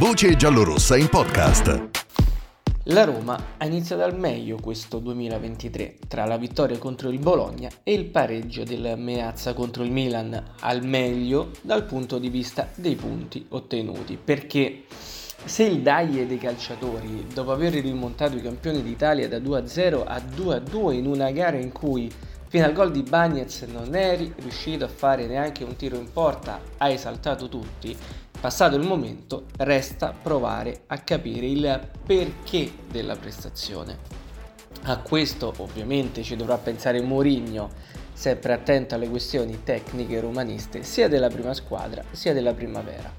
[0.00, 1.88] Voce giallorossa in podcast.
[2.84, 7.92] La Roma ha iniziato al meglio questo 2023 tra la vittoria contro il Bologna e
[7.92, 13.44] il pareggio del Meazza contro il Milan al meglio dal punto di vista dei punti
[13.50, 14.84] ottenuti perché
[15.44, 20.92] se il Dai dei calciatori dopo aver rimontato i campioni d'Italia da 2-0 a 2-2
[20.92, 22.10] in una gara in cui
[22.50, 26.60] fino al gol di Bagnez non eri riuscito a fare neanche un tiro in porta
[26.76, 27.96] ha esaltato tutti
[28.40, 33.98] Passato il momento, resta provare a capire il perché della prestazione.
[34.84, 37.68] A questo ovviamente ci dovrà pensare Mourinho,
[38.14, 43.12] sempre attento alle questioni tecniche romaniste sia della prima squadra sia della primavera.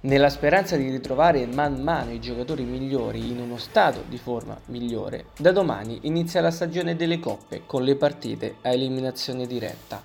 [0.00, 5.30] Nella speranza di ritrovare man mano i giocatori migliori in uno stato di forma migliore,
[5.36, 10.00] da domani inizia la stagione delle coppe con le partite a eliminazione diretta.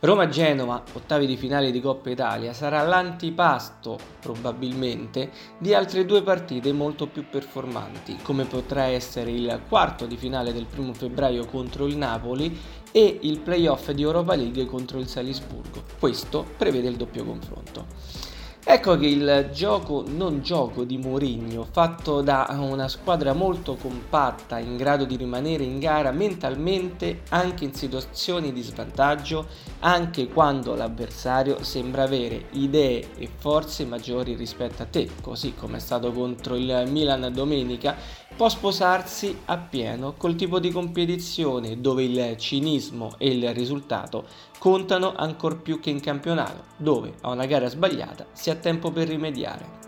[0.00, 7.06] Roma-Genova, ottavi di finale di Coppa Italia, sarà l'antipasto probabilmente di altre due partite molto
[7.06, 12.60] più performanti, come potrà essere il quarto di finale del primo febbraio contro il Napoli
[12.92, 15.82] e il playoff di Europa League contro il Salisburgo.
[15.98, 18.33] Questo prevede il doppio confronto.
[18.66, 24.78] Ecco che il gioco non gioco di Mourinho, fatto da una squadra molto compatta, in
[24.78, 29.46] grado di rimanere in gara mentalmente anche in situazioni di svantaggio,
[29.86, 35.80] anche quando l'avversario sembra avere idee e forze maggiori rispetto a te, così come è
[35.80, 37.94] stato contro il Milan domenica,
[38.34, 44.26] può sposarsi appieno col tipo di competizione dove il cinismo e il risultato
[44.58, 49.08] contano ancor più che in campionato, dove a una gara sbagliata si ha tempo per
[49.08, 49.82] rimediare.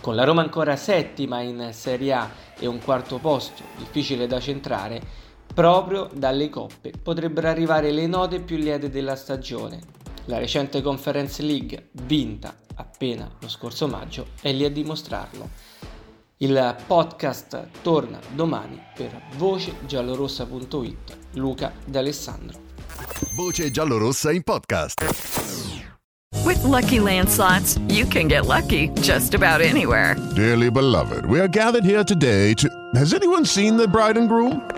[0.00, 5.26] Con la Roma ancora settima in Serie A e un quarto posto difficile da centrare,
[5.58, 9.80] proprio dalle coppe potrebbero arrivare le note più liete della stagione.
[10.26, 15.48] La recente Conference League, vinta appena lo scorso maggio, è lì a dimostrarlo.
[16.36, 21.16] Il podcast torna domani per vocegiallorossa.it.
[21.32, 22.60] Luca D'Alessandro.
[23.34, 25.02] Voce giallorossa in podcast.
[26.44, 30.14] With Lucky Land slots, you can get lucky just about anywhere.
[30.36, 32.68] Dearly beloved, we are gathered here today to.
[32.94, 34.77] Has anyone seen the bride and groom?